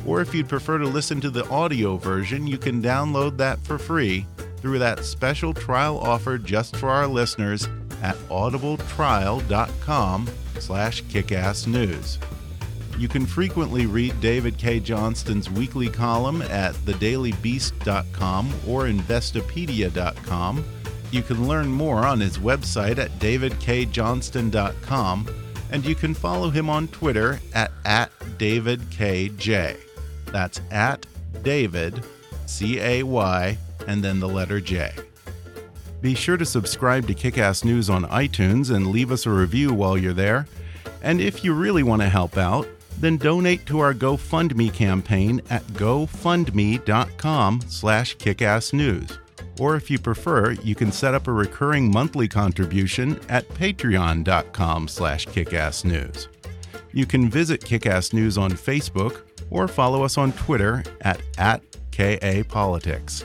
[0.04, 3.78] Or if you'd prefer to listen to the audio version, you can download that for
[3.78, 7.68] free through that special trial offer just for our listeners
[8.02, 10.28] at audibletrial.com
[10.58, 12.18] slash kickassnews.
[12.98, 20.64] You can frequently read David Cay Johnston's weekly column at thedailybeast.com or investopedia.com.
[21.10, 25.28] You can learn more on his website at davidcayjohnston.com,
[25.70, 29.76] and you can follow him on Twitter at, at DavidCayJ.
[30.26, 31.06] That's at
[31.42, 32.04] David,
[32.46, 34.92] C A Y, and then the letter J.
[36.00, 39.98] Be sure to subscribe to Kickass News on iTunes and leave us a review while
[39.98, 40.46] you're there.
[41.02, 42.68] And if you really want to help out,
[42.98, 49.18] then donate to our GoFundMe campaign at gofundme.com slash kickassnews.
[49.58, 55.26] Or if you prefer, you can set up a recurring monthly contribution at patreon.com slash
[55.26, 56.28] kickassnews.
[56.92, 63.24] You can visit Kickass News on Facebook or follow us on Twitter at, at KAPolitics.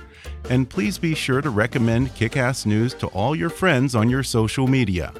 [0.49, 4.67] And please be sure to recommend Kickass News to all your friends on your social
[4.67, 5.13] media.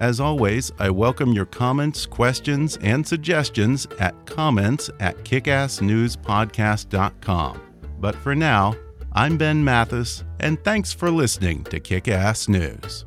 [0.00, 7.62] As always, I welcome your comments, questions, and suggestions at comments at kickassnewspodcast.com.
[7.98, 8.76] But for now,
[9.12, 13.06] I'm Ben Mathis, and thanks for listening to Kickass News.